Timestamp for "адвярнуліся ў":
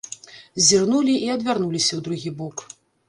1.35-1.99